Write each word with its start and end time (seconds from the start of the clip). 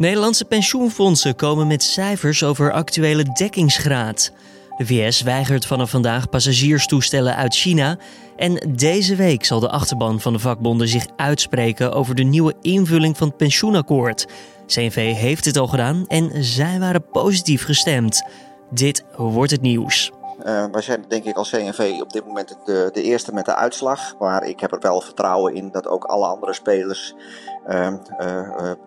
Nederlandse 0.00 0.44
pensioenfondsen 0.44 1.36
komen 1.36 1.66
met 1.66 1.82
cijfers 1.82 2.42
over 2.42 2.72
actuele 2.72 3.22
dekkingsgraad. 3.32 4.32
De 4.76 4.86
VS 4.86 5.22
weigert 5.22 5.66
vanaf 5.66 5.90
vandaag 5.90 6.28
passagierstoestellen 6.28 7.36
uit 7.36 7.54
China. 7.54 7.98
En 8.36 8.74
deze 8.76 9.16
week 9.16 9.44
zal 9.44 9.60
de 9.60 9.68
achterban 9.68 10.20
van 10.20 10.32
de 10.32 10.38
vakbonden 10.38 10.88
zich 10.88 11.06
uitspreken 11.16 11.92
over 11.92 12.14
de 12.14 12.22
nieuwe 12.22 12.54
invulling 12.60 13.16
van 13.16 13.28
het 13.28 13.36
pensioenakkoord. 13.36 14.26
CNV 14.66 15.14
heeft 15.14 15.44
dit 15.44 15.56
al 15.56 15.66
gedaan 15.66 16.04
en 16.06 16.44
zij 16.44 16.78
waren 16.78 17.08
positief 17.10 17.64
gestemd. 17.64 18.22
Dit 18.70 19.04
wordt 19.16 19.50
het 19.50 19.62
nieuws. 19.62 20.10
Uh, 20.46 20.64
wij 20.72 20.82
zijn 20.82 21.04
denk 21.08 21.24
ik 21.24 21.36
als 21.36 21.50
CNV 21.50 21.98
op 22.00 22.12
dit 22.12 22.26
moment 22.26 22.56
de, 22.64 22.90
eerste 22.92 23.32
met 23.32 23.44
de 23.44 23.54
uitslag. 23.54 24.14
Maar 24.18 24.44
ik 24.44 24.60
heb 24.60 24.72
er 24.72 24.80
wel 24.80 25.00
vertrouwen 25.00 25.54
in 25.54 25.70
dat 25.70 25.86
ook 25.86 26.04
alle 26.04 26.26
andere 26.26 26.52
spelers, 26.52 27.14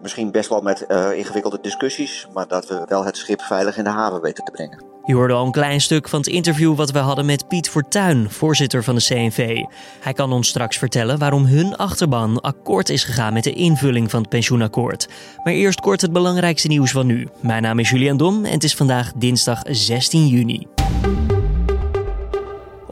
misschien 0.01 0.31
best 0.31 0.49
wel 0.49 0.61
met 0.61 0.85
ingewikkelde 1.15 1.59
discussies, 1.61 2.27
maar 2.33 2.47
dat 2.47 2.67
we 2.67 2.85
wel 2.85 3.05
het 3.05 3.17
schip 3.17 3.41
veilig 3.41 3.77
in 3.77 3.83
de 3.83 3.89
haven 3.89 4.21
weten 4.21 4.43
te 4.43 4.51
brengen. 4.51 4.91
Je 5.05 5.13
hoorde 5.13 5.33
al 5.33 5.45
een 5.45 5.51
klein 5.51 5.81
stuk 5.81 6.09
van 6.09 6.19
het 6.19 6.27
interview 6.27 6.75
wat 6.75 6.91
we 6.91 6.99
hadden 6.99 7.25
met 7.25 7.47
Piet 7.47 7.69
Fortuyn, 7.69 8.29
voorzitter 8.29 8.83
van 8.83 8.95
de 8.95 9.01
CNV. 9.01 9.63
Hij 9.99 10.13
kan 10.13 10.31
ons 10.31 10.47
straks 10.47 10.77
vertellen 10.77 11.19
waarom 11.19 11.45
hun 11.45 11.75
achterban 11.75 12.41
akkoord 12.41 12.89
is 12.89 13.03
gegaan 13.03 13.33
met 13.33 13.43
de 13.43 13.53
invulling 13.53 14.09
van 14.09 14.19
het 14.21 14.29
pensioenakkoord. 14.29 15.07
Maar 15.43 15.53
eerst 15.53 15.79
kort 15.79 16.01
het 16.01 16.11
belangrijkste 16.11 16.67
nieuws 16.67 16.91
van 16.91 17.05
nu. 17.05 17.27
Mijn 17.39 17.61
naam 17.61 17.79
is 17.79 17.89
Julian 17.89 18.17
Dom 18.17 18.45
en 18.45 18.51
het 18.51 18.63
is 18.63 18.75
vandaag 18.75 19.11
dinsdag 19.15 19.61
16 19.63 20.27
juni. 20.27 20.67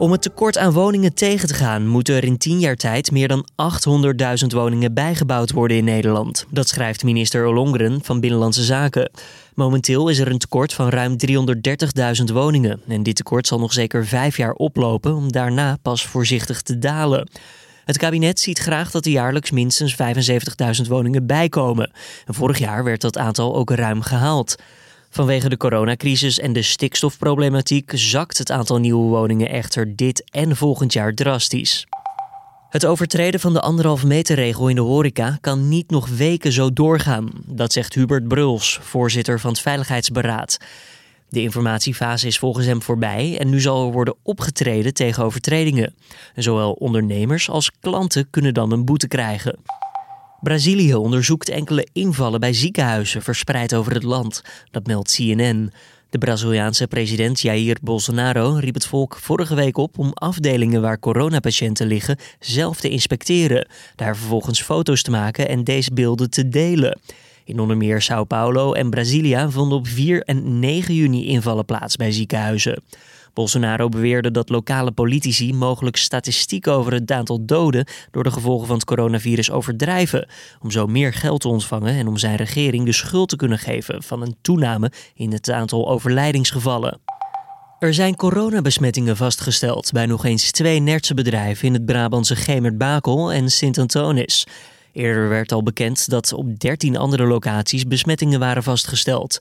Om 0.02 0.12
het 0.12 0.22
tekort 0.22 0.58
aan 0.58 0.72
woningen 0.72 1.14
tegen 1.14 1.48
te 1.48 1.54
gaan, 1.54 1.86
moeten 1.86 2.14
er 2.14 2.24
in 2.24 2.38
10 2.38 2.58
jaar 2.58 2.76
tijd 2.76 3.10
meer 3.10 3.28
dan 3.28 3.46
800.000 4.42 4.46
woningen 4.48 4.94
bijgebouwd 4.94 5.50
worden 5.50 5.76
in 5.76 5.84
Nederland. 5.84 6.46
Dat 6.50 6.68
schrijft 6.68 7.04
minister 7.04 7.46
Ollongren 7.46 8.00
van 8.02 8.20
Binnenlandse 8.20 8.62
Zaken. 8.62 9.10
Momenteel 9.54 10.08
is 10.08 10.18
er 10.18 10.30
een 10.30 10.38
tekort 10.38 10.72
van 10.72 10.88
ruim 10.88 11.16
330.000 11.26 12.32
woningen. 12.32 12.80
En 12.88 13.02
dit 13.02 13.16
tekort 13.16 13.46
zal 13.46 13.58
nog 13.58 13.72
zeker 13.72 14.06
vijf 14.06 14.36
jaar 14.36 14.52
oplopen 14.52 15.14
om 15.14 15.32
daarna 15.32 15.78
pas 15.82 16.06
voorzichtig 16.06 16.62
te 16.62 16.78
dalen. 16.78 17.28
Het 17.84 17.98
kabinet 17.98 18.40
ziet 18.40 18.58
graag 18.58 18.90
dat 18.90 19.04
er 19.04 19.12
jaarlijks 19.12 19.50
minstens 19.50 19.96
75.000 20.82 20.88
woningen 20.88 21.26
bijkomen. 21.26 21.90
En 22.26 22.34
vorig 22.34 22.58
jaar 22.58 22.84
werd 22.84 23.00
dat 23.00 23.18
aantal 23.18 23.54
ook 23.56 23.70
ruim 23.70 24.02
gehaald. 24.02 24.56
Vanwege 25.14 25.48
de 25.48 25.56
coronacrisis 25.56 26.38
en 26.38 26.52
de 26.52 26.62
stikstofproblematiek 26.62 27.90
zakt 27.94 28.38
het 28.38 28.50
aantal 28.50 28.78
nieuwe 28.78 29.08
woningen 29.08 29.48
echter 29.48 29.96
dit 29.96 30.30
en 30.30 30.56
volgend 30.56 30.92
jaar 30.92 31.14
drastisch. 31.14 31.86
Het 32.68 32.86
overtreden 32.86 33.40
van 33.40 33.52
de 33.52 33.60
anderhalf 33.60 34.04
meter 34.04 34.36
regel 34.36 34.68
in 34.68 34.74
de 34.74 34.80
horeca 34.80 35.38
kan 35.40 35.68
niet 35.68 35.90
nog 35.90 36.08
weken 36.08 36.52
zo 36.52 36.72
doorgaan. 36.72 37.30
Dat 37.46 37.72
zegt 37.72 37.94
Hubert 37.94 38.28
Bruls, 38.28 38.78
voorzitter 38.82 39.40
van 39.40 39.50
het 39.50 39.60
Veiligheidsberaad. 39.60 40.58
De 41.28 41.42
informatiefase 41.42 42.26
is 42.26 42.38
volgens 42.38 42.66
hem 42.66 42.82
voorbij 42.82 43.38
en 43.38 43.50
nu 43.50 43.60
zal 43.60 43.86
er 43.86 43.92
worden 43.92 44.16
opgetreden 44.22 44.94
tegen 44.94 45.24
overtredingen. 45.24 45.94
Zowel 46.34 46.72
ondernemers 46.72 47.50
als 47.50 47.70
klanten 47.80 48.30
kunnen 48.30 48.54
dan 48.54 48.72
een 48.72 48.84
boete 48.84 49.08
krijgen. 49.08 49.58
Brazilië 50.42 50.94
onderzoekt 50.94 51.48
enkele 51.48 51.86
invallen 51.92 52.40
bij 52.40 52.52
ziekenhuizen 52.52 53.22
verspreid 53.22 53.74
over 53.74 53.92
het 53.92 54.02
land. 54.02 54.42
Dat 54.70 54.86
meldt 54.86 55.14
CNN. 55.14 55.72
De 56.10 56.18
Braziliaanse 56.18 56.86
president 56.86 57.40
Jair 57.40 57.76
Bolsonaro 57.82 58.56
riep 58.60 58.74
het 58.74 58.86
volk 58.86 59.16
vorige 59.16 59.54
week 59.54 59.76
op 59.76 59.98
om 59.98 60.10
afdelingen 60.14 60.82
waar 60.82 60.98
coronapatiënten 60.98 61.86
liggen 61.86 62.18
zelf 62.40 62.80
te 62.80 62.88
inspecteren, 62.88 63.68
daar 63.96 64.16
vervolgens 64.16 64.62
foto's 64.62 65.02
te 65.02 65.10
maken 65.10 65.48
en 65.48 65.64
deze 65.64 65.92
beelden 65.92 66.30
te 66.30 66.48
delen. 66.48 66.98
In 67.44 67.60
onder 67.60 67.76
meer 67.76 68.02
Sao 68.02 68.24
Paulo 68.24 68.72
en 68.72 68.90
Brasilia 68.90 69.50
vonden 69.50 69.78
op 69.78 69.86
4 69.86 70.22
en 70.22 70.58
9 70.58 70.94
juni 70.94 71.26
invallen 71.26 71.64
plaats 71.64 71.96
bij 71.96 72.12
ziekenhuizen. 72.12 72.82
Bolsonaro 73.34 73.88
beweerde 73.88 74.30
dat 74.30 74.48
lokale 74.48 74.90
politici 74.90 75.54
mogelijk 75.54 75.96
statistiek 75.96 76.66
over 76.66 76.92
het 76.92 77.12
aantal 77.12 77.44
doden 77.44 77.86
door 78.10 78.22
de 78.22 78.30
gevolgen 78.30 78.66
van 78.66 78.76
het 78.76 78.84
coronavirus 78.84 79.50
overdrijven, 79.50 80.28
om 80.60 80.70
zo 80.70 80.86
meer 80.86 81.12
geld 81.12 81.40
te 81.40 81.48
ontvangen 81.48 81.94
en 81.94 82.08
om 82.08 82.16
zijn 82.16 82.36
regering 82.36 82.84
de 82.84 82.92
schuld 82.92 83.28
te 83.28 83.36
kunnen 83.36 83.58
geven 83.58 84.02
van 84.02 84.22
een 84.22 84.36
toename 84.42 84.92
in 85.14 85.32
het 85.32 85.50
aantal 85.50 85.88
overlijdingsgevallen. 85.88 87.00
Er 87.78 87.94
zijn 87.94 88.16
coronabesmettingen 88.16 89.16
vastgesteld 89.16 89.92
bij 89.92 90.06
nog 90.06 90.24
eens 90.24 90.50
twee 90.50 90.80
Nertse 90.80 91.14
bedrijven 91.14 91.66
in 91.66 91.72
het 91.72 91.86
Brabantse 91.86 92.36
Gemert-Bakel 92.36 93.32
en 93.32 93.50
Sint-Antonis. 93.50 94.46
Eerder 94.92 95.28
werd 95.28 95.52
al 95.52 95.62
bekend 95.62 96.08
dat 96.08 96.32
op 96.32 96.60
13 96.60 96.96
andere 96.96 97.26
locaties 97.26 97.86
besmettingen 97.86 98.38
waren 98.38 98.62
vastgesteld. 98.62 99.38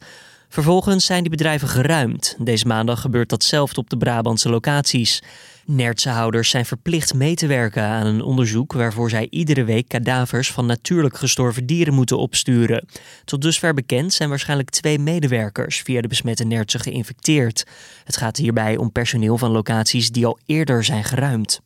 Vervolgens 0.51 1.05
zijn 1.05 1.21
die 1.21 1.31
bedrijven 1.31 1.67
geruimd. 1.67 2.35
Deze 2.39 2.67
maandag 2.67 3.01
gebeurt 3.01 3.29
datzelfde 3.29 3.79
op 3.79 3.89
de 3.89 3.97
Brabantse 3.97 4.49
locaties. 4.49 5.23
Nertsenhouders 5.65 6.49
zijn 6.49 6.65
verplicht 6.65 7.13
mee 7.13 7.35
te 7.35 7.47
werken 7.47 7.83
aan 7.83 8.05
een 8.05 8.21
onderzoek 8.21 8.73
waarvoor 8.73 9.09
zij 9.09 9.27
iedere 9.29 9.63
week 9.63 9.87
kadavers 9.87 10.51
van 10.51 10.65
natuurlijk 10.65 11.17
gestorven 11.17 11.65
dieren 11.65 11.93
moeten 11.93 12.17
opsturen. 12.17 12.85
Tot 13.25 13.41
dusver 13.41 13.73
bekend 13.73 14.13
zijn 14.13 14.29
waarschijnlijk 14.29 14.69
twee 14.69 14.99
medewerkers 14.99 15.81
via 15.81 16.01
de 16.01 16.07
besmette 16.07 16.43
nertsen 16.43 16.79
geïnfecteerd. 16.79 17.65
Het 18.03 18.17
gaat 18.17 18.37
hierbij 18.37 18.77
om 18.77 18.91
personeel 18.91 19.37
van 19.37 19.51
locaties 19.51 20.11
die 20.11 20.25
al 20.25 20.39
eerder 20.45 20.83
zijn 20.83 21.03
geruimd. 21.03 21.61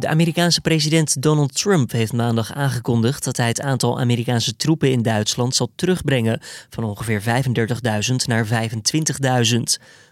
De 0.00 0.08
Amerikaanse 0.08 0.60
president 0.60 1.22
Donald 1.22 1.54
Trump 1.54 1.90
heeft 1.92 2.12
maandag 2.12 2.52
aangekondigd 2.52 3.24
dat 3.24 3.36
hij 3.36 3.48
het 3.48 3.60
aantal 3.60 4.00
Amerikaanse 4.00 4.56
troepen 4.56 4.90
in 4.90 5.02
Duitsland 5.02 5.54
zal 5.54 5.72
terugbrengen 5.74 6.40
van 6.70 6.84
ongeveer 6.84 7.22
35.000 7.22 8.14
naar 8.26 8.46
25.000. 8.46 9.60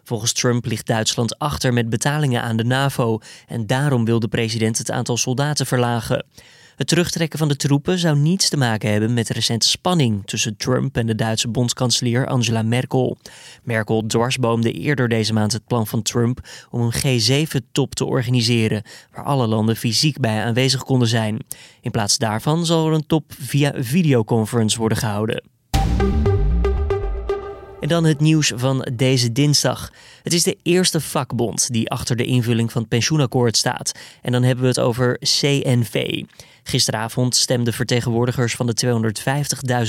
Volgens 0.04 0.32
Trump 0.32 0.64
ligt 0.64 0.86
Duitsland 0.86 1.38
achter 1.38 1.72
met 1.72 1.88
betalingen 1.88 2.42
aan 2.42 2.56
de 2.56 2.64
NAVO 2.64 3.18
en 3.46 3.66
daarom 3.66 4.04
wil 4.04 4.20
de 4.20 4.28
president 4.28 4.78
het 4.78 4.90
aantal 4.90 5.16
soldaten 5.16 5.66
verlagen. 5.66 6.24
Het 6.78 6.86
terugtrekken 6.86 7.38
van 7.38 7.48
de 7.48 7.56
troepen 7.56 7.98
zou 7.98 8.16
niets 8.16 8.48
te 8.48 8.56
maken 8.56 8.90
hebben 8.90 9.14
met 9.14 9.26
de 9.26 9.32
recente 9.32 9.68
spanning 9.68 10.22
tussen 10.26 10.56
Trump 10.56 10.96
en 10.96 11.06
de 11.06 11.14
Duitse 11.14 11.48
bondskanselier 11.48 12.26
Angela 12.26 12.62
Merkel. 12.62 13.18
Merkel 13.62 14.06
dwarsboomde 14.06 14.72
eerder 14.72 15.08
deze 15.08 15.32
maand 15.32 15.52
het 15.52 15.66
plan 15.66 15.86
van 15.86 16.02
Trump 16.02 16.40
om 16.70 16.80
een 16.80 17.20
G7-top 17.20 17.94
te 17.94 18.04
organiseren, 18.04 18.82
waar 19.12 19.24
alle 19.24 19.46
landen 19.46 19.76
fysiek 19.76 20.20
bij 20.20 20.44
aanwezig 20.44 20.84
konden 20.84 21.08
zijn. 21.08 21.38
In 21.80 21.90
plaats 21.90 22.18
daarvan 22.18 22.66
zal 22.66 22.86
er 22.86 22.92
een 22.92 23.06
top 23.06 23.32
via 23.38 23.72
videoconference 23.76 24.78
worden 24.78 24.98
gehouden. 24.98 25.42
En 27.80 27.88
dan 27.88 28.04
het 28.04 28.20
nieuws 28.20 28.52
van 28.56 28.88
deze 28.92 29.32
dinsdag. 29.32 29.92
Het 30.22 30.32
is 30.32 30.42
de 30.42 30.56
eerste 30.62 31.00
vakbond 31.00 31.72
die 31.72 31.90
achter 31.90 32.16
de 32.16 32.24
invulling 32.24 32.72
van 32.72 32.80
het 32.80 32.90
pensioenakkoord 32.90 33.56
staat. 33.56 33.92
En 34.22 34.32
dan 34.32 34.42
hebben 34.42 34.62
we 34.62 34.68
het 34.68 34.80
over 34.80 35.18
CNV. 35.18 36.22
Gisteravond 36.62 37.36
stemden 37.36 37.72
vertegenwoordigers 37.72 38.54
van 38.54 38.66
de 38.66 39.12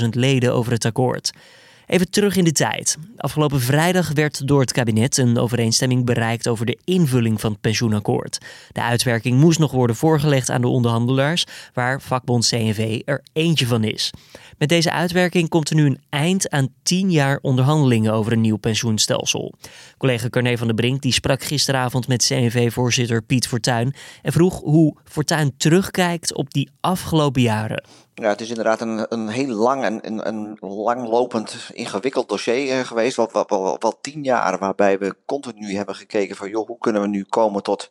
250.000 0.01 0.09
leden 0.09 0.53
over 0.53 0.71
het 0.71 0.85
akkoord. 0.85 1.31
Even 1.89 2.09
terug 2.09 2.35
in 2.35 2.43
de 2.43 2.51
tijd. 2.51 2.97
Afgelopen 3.17 3.61
vrijdag 3.61 4.11
werd 4.13 4.47
door 4.47 4.59
het 4.59 4.71
kabinet 4.71 5.17
een 5.17 5.37
overeenstemming 5.37 6.05
bereikt 6.05 6.47
over 6.47 6.65
de 6.65 6.77
invulling 6.83 7.41
van 7.41 7.51
het 7.51 7.61
pensioenakkoord. 7.61 8.37
De 8.71 8.81
uitwerking 8.81 9.39
moest 9.39 9.59
nog 9.59 9.71
worden 9.71 9.95
voorgelegd 9.95 10.49
aan 10.49 10.61
de 10.61 10.67
onderhandelaars, 10.67 11.45
waar 11.73 12.01
vakbond 12.01 12.47
CNV 12.47 13.01
er 13.05 13.23
eentje 13.33 13.67
van 13.67 13.83
is. 13.83 14.11
Met 14.59 14.69
deze 14.69 14.91
uitwerking 14.91 15.49
komt 15.49 15.69
er 15.69 15.75
nu 15.75 15.85
een 15.85 16.01
eind 16.09 16.49
aan 16.49 16.73
tien 16.83 17.11
jaar 17.11 17.39
onderhandelingen 17.41 18.13
over 18.13 18.31
een 18.31 18.41
nieuw 18.41 18.57
pensioenstelsel. 18.57 19.53
Collega 19.97 20.29
Carne 20.29 20.57
van 20.57 20.67
der 20.67 20.75
Brink 20.75 21.01
die 21.01 21.13
sprak 21.13 21.43
gisteravond 21.43 22.07
met 22.07 22.25
CNV-voorzitter 22.25 23.21
Piet 23.21 23.47
Fortuyn 23.47 23.93
en 24.21 24.31
vroeg 24.31 24.59
hoe 24.59 24.95
Fortuyn 25.03 25.53
terugkijkt 25.57 26.33
op 26.33 26.53
die 26.53 26.69
afgelopen 26.81 27.41
jaren. 27.41 27.83
Ja, 28.13 28.29
het 28.29 28.41
is 28.41 28.49
inderdaad 28.49 28.81
een, 28.81 29.05
een 29.09 29.27
heel 29.27 29.55
lang 29.55 29.83
en 29.83 30.07
een, 30.07 30.27
een 30.27 30.57
langlopend 30.59 31.69
ingewikkeld 31.73 32.29
dossier 32.29 32.79
eh, 32.79 32.85
geweest. 32.85 33.15
Wel, 33.15 33.29
wel, 33.33 33.45
wel, 33.47 33.75
wel 33.79 33.97
tien 34.01 34.23
jaar 34.23 34.59
waarbij 34.59 34.97
we 34.99 35.15
continu 35.25 35.75
hebben 35.75 35.95
gekeken 35.95 36.35
van 36.35 36.49
joh, 36.49 36.67
hoe 36.67 36.77
kunnen 36.79 37.01
we 37.01 37.07
nu 37.07 37.23
komen 37.23 37.63
tot 37.63 37.89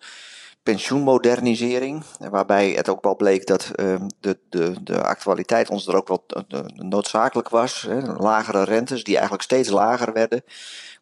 pensioenmodernisering. 0.72 2.02
Waarbij 2.30 2.70
het 2.70 2.88
ook 2.88 3.02
wel 3.02 3.16
bleek 3.16 3.46
dat 3.46 3.70
uh, 3.76 3.94
de, 4.20 4.38
de, 4.48 4.74
de 4.82 5.02
actualiteit 5.02 5.70
ons 5.70 5.86
er 5.86 5.96
ook 5.96 6.08
wel 6.08 6.24
uh, 6.48 6.60
noodzakelijk 6.74 7.48
was. 7.48 7.82
Hè. 7.82 8.00
Lagere 8.00 8.64
rentes 8.64 9.04
die 9.04 9.14
eigenlijk 9.14 9.44
steeds 9.44 9.68
lager 9.68 10.12
werden. 10.12 10.44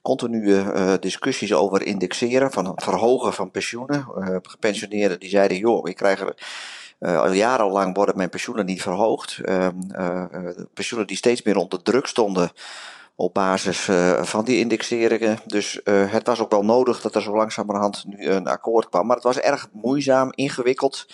Continue 0.03 0.55
uh, 0.55 0.93
discussies 1.01 1.55
over 1.55 1.83
indexeren, 1.83 2.53
van 2.53 2.67
het 2.67 2.83
verhogen 2.83 3.33
van 3.33 3.51
pensioenen. 3.51 4.07
gepensioneerden 4.43 5.21
die 5.21 5.29
zeiden, 5.29 5.57
joh, 5.57 5.89
ik 5.89 5.97
krijg 5.97 6.21
er 6.21 6.37
al 7.19 7.33
jarenlang 7.33 7.97
worden 7.97 8.17
mijn 8.17 8.29
pensioenen 8.29 8.67
niet 8.67 8.83
verhoogd. 8.83 9.39
Uh, 9.45 9.69
pensioenen 10.75 11.07
die 11.07 11.17
steeds 11.17 11.43
meer 11.43 11.57
onder 11.57 11.83
druk 11.83 12.07
stonden 12.07 12.51
op 13.17 13.35
basis 13.35 13.89
van 14.21 14.45
die 14.45 14.59
indexeringen. 14.59 15.39
Dus 15.47 15.81
het 15.85 16.27
was 16.27 16.41
ook 16.41 16.51
wel 16.51 16.65
nodig 16.65 17.01
dat 17.01 17.15
er 17.15 17.23
zo 17.23 17.37
langzamerhand 17.37 18.05
nu 18.07 18.25
een 18.27 18.47
akkoord 18.47 18.89
kwam. 18.89 19.07
Maar 19.07 19.17
het 19.17 19.25
was 19.25 19.39
erg 19.39 19.69
moeizaam, 19.73 20.33
ingewikkeld. 20.35 21.07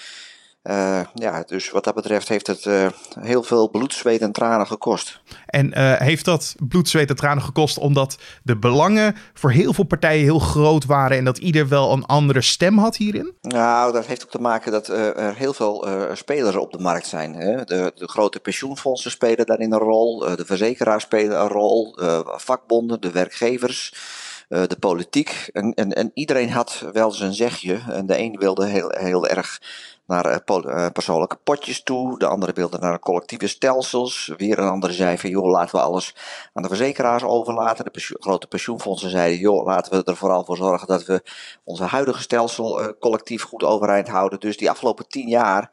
Uh, 0.62 1.00
ja, 1.14 1.42
dus 1.46 1.70
wat 1.70 1.84
dat 1.84 1.94
betreft 1.94 2.28
heeft 2.28 2.46
het 2.46 2.64
uh, 2.64 2.86
heel 3.20 3.42
veel 3.42 3.70
bloed, 3.70 3.94
zweet 3.94 4.20
en 4.20 4.32
tranen 4.32 4.66
gekost. 4.66 5.20
En 5.46 5.66
uh, 5.66 5.92
heeft 5.92 6.24
dat 6.24 6.54
bloed, 6.68 6.88
zweet 6.88 7.10
en 7.10 7.16
tranen 7.16 7.42
gekost 7.42 7.78
omdat 7.78 8.18
de 8.42 8.56
belangen 8.56 9.16
voor 9.34 9.50
heel 9.50 9.72
veel 9.72 9.84
partijen 9.84 10.22
heel 10.22 10.38
groot 10.38 10.84
waren 10.84 11.16
en 11.16 11.24
dat 11.24 11.38
ieder 11.38 11.68
wel 11.68 11.92
een 11.92 12.06
andere 12.06 12.40
stem 12.40 12.78
had 12.78 12.96
hierin? 12.96 13.32
Nou, 13.40 13.92
dat 13.92 14.06
heeft 14.06 14.24
ook 14.24 14.30
te 14.30 14.40
maken 14.40 14.72
dat 14.72 14.88
er 14.88 15.34
heel 15.34 15.52
veel 15.52 15.86
spelers 16.12 16.56
op 16.56 16.72
de 16.72 16.78
markt 16.78 17.06
zijn. 17.06 17.34
Hè? 17.34 17.64
De, 17.64 17.92
de, 17.94 18.08
grote 18.08 18.40
pensioenfondsen 18.40 19.10
spelen 19.10 19.46
daarin 19.46 19.72
een 19.72 19.78
rol, 19.78 20.18
de 20.18 20.44
verzekeraars 20.44 21.04
spelen 21.04 21.40
een 21.40 21.48
rol, 21.48 21.96
vakbonden, 22.24 23.00
de 23.00 23.10
werkgevers. 23.10 23.94
De 24.52 24.76
politiek. 24.80 25.48
En, 25.52 25.74
en, 25.74 25.92
en 25.92 26.10
iedereen 26.14 26.50
had 26.50 26.84
wel 26.92 27.10
zijn 27.10 27.32
zegje. 27.32 27.80
En 27.88 28.06
de 28.06 28.18
een 28.18 28.38
wilde 28.38 28.66
heel, 28.66 28.90
heel 28.90 29.26
erg 29.26 29.60
naar 30.06 30.24
eh, 30.24 30.84
eh, 30.84 30.92
persoonlijke 30.92 31.36
potjes 31.36 31.82
toe. 31.82 32.18
De 32.18 32.26
andere 32.26 32.52
wilde 32.52 32.78
naar 32.78 32.98
collectieve 32.98 33.46
stelsels. 33.46 34.32
Weer 34.36 34.58
een 34.58 34.68
andere 34.68 34.92
zei 34.92 35.18
van 35.18 35.30
joh, 35.30 35.50
laten 35.50 35.74
we 35.76 35.82
alles 35.82 36.14
aan 36.52 36.62
de 36.62 36.68
verzekeraars 36.68 37.22
overlaten. 37.22 37.84
De 37.92 38.16
grote 38.20 38.46
pensioenfondsen 38.46 39.10
zeiden 39.10 39.38
joh, 39.38 39.66
laten 39.66 39.92
we 39.92 40.04
er 40.04 40.16
vooral 40.16 40.44
voor 40.44 40.56
zorgen 40.56 40.86
dat 40.86 41.04
we 41.04 41.22
onze 41.64 41.84
huidige 41.84 42.22
stelsel 42.22 42.96
collectief 42.98 43.42
goed 43.42 43.62
overeind 43.62 44.08
houden. 44.08 44.40
Dus 44.40 44.56
die 44.56 44.70
afgelopen 44.70 45.08
tien 45.08 45.28
jaar 45.28 45.70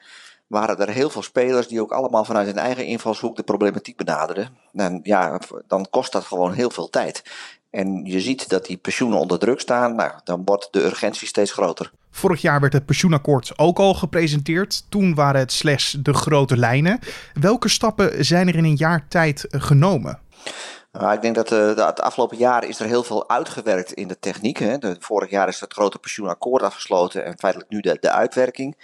waren 0.47 0.77
er 0.77 0.89
heel 0.89 1.09
veel 1.09 1.21
spelers 1.21 1.67
die 1.67 1.81
ook 1.81 1.91
allemaal 1.91 2.25
vanuit 2.25 2.47
hun 2.47 2.57
eigen 2.57 2.85
invalshoek 2.85 3.35
de 3.35 3.43
problematiek 3.43 3.97
benaderden. 3.97 4.57
En 4.73 4.99
ja, 5.03 5.39
dan 5.67 5.87
kost 5.89 6.11
dat 6.11 6.23
gewoon 6.23 6.53
heel 6.53 6.69
veel 6.69 6.89
tijd. 6.89 7.23
En 7.69 8.05
je 8.05 8.19
ziet 8.19 8.49
dat 8.49 8.65
die 8.65 8.77
pensioenen 8.77 9.19
onder 9.19 9.39
druk 9.39 9.59
staan, 9.59 9.95
nou, 9.95 10.11
dan 10.23 10.41
wordt 10.45 10.67
de 10.71 10.83
urgentie 10.83 11.27
steeds 11.27 11.51
groter. 11.51 11.91
Vorig 12.11 12.41
jaar 12.41 12.59
werd 12.59 12.73
het 12.73 12.85
pensioenakkoord 12.85 13.51
ook 13.55 13.79
al 13.79 13.93
gepresenteerd. 13.93 14.83
Toen 14.89 15.15
waren 15.15 15.39
het 15.39 15.51
slechts 15.51 15.97
de 16.01 16.13
grote 16.13 16.57
lijnen. 16.57 16.99
Welke 17.33 17.69
stappen 17.69 18.25
zijn 18.25 18.47
er 18.47 18.55
in 18.55 18.63
een 18.63 18.75
jaar 18.75 19.07
tijd 19.07 19.45
genomen? 19.49 20.19
Nou, 20.91 21.13
ik 21.13 21.21
denk 21.21 21.35
dat 21.35 21.51
uh, 21.51 21.85
het 21.85 22.01
afgelopen 22.01 22.37
jaar 22.37 22.63
is 22.63 22.79
er 22.79 22.85
heel 22.85 23.03
veel 23.03 23.29
uitgewerkt 23.29 23.93
in 23.93 24.07
de 24.07 24.19
techniek. 24.19 24.57
Hè. 24.57 24.77
De, 24.77 24.95
vorig 24.99 25.29
jaar 25.29 25.47
is 25.47 25.59
het 25.59 25.73
grote 25.73 25.99
pensioenakkoord 25.99 26.63
afgesloten 26.63 27.25
en 27.25 27.37
feitelijk 27.39 27.71
nu 27.71 27.79
de, 27.79 27.97
de 27.99 28.11
uitwerking. 28.11 28.77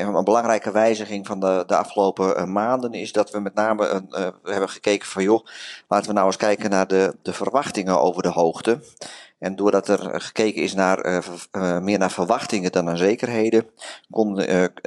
Een 0.00 0.24
belangrijke 0.24 0.70
wijziging 0.70 1.26
van 1.26 1.40
de, 1.40 1.64
de 1.66 1.76
afgelopen 1.76 2.36
eh, 2.36 2.44
maanden 2.44 2.92
is 2.92 3.12
dat 3.12 3.30
we 3.30 3.40
met 3.40 3.54
name 3.54 3.88
een, 3.88 4.06
uh, 4.10 4.28
hebben 4.42 4.68
gekeken 4.68 5.08
van 5.08 5.22
joh, 5.22 5.46
laten 5.88 6.08
we 6.08 6.14
nou 6.14 6.26
eens 6.26 6.36
kijken 6.36 6.70
naar 6.70 6.86
de, 6.86 7.16
de 7.22 7.32
verwachtingen 7.32 8.00
over 8.00 8.22
de 8.22 8.28
hoogte. 8.28 8.80
En 9.38 9.56
doordat 9.56 9.88
er 9.88 10.20
gekeken 10.20 10.62
is 10.62 10.74
naar, 10.74 11.22
meer 11.82 11.98
naar 11.98 12.10
verwachtingen 12.10 12.72
dan 12.72 12.84
naar 12.84 12.96
zekerheden, 12.96 13.66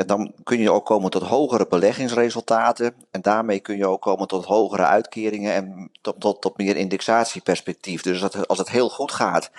dan 0.05 0.33
kun 0.43 0.59
je 0.59 0.71
ook 0.71 0.85
komen 0.85 1.11
tot 1.11 1.23
hogere 1.23 1.67
beleggingsresultaten. 1.69 2.93
En 3.11 3.21
daarmee 3.21 3.59
kun 3.59 3.77
je 3.77 3.87
ook 3.87 4.01
komen 4.01 4.27
tot 4.27 4.45
hogere 4.45 4.85
uitkeringen 4.85 5.53
en 5.53 5.91
tot, 6.01 6.41
tot, 6.41 6.57
meer 6.57 6.75
indexatieperspectief. 6.75 8.01
Dus 8.01 8.47
als 8.47 8.57
het 8.57 8.69
heel 8.69 8.89
goed 8.89 9.11
gaat, 9.11 9.51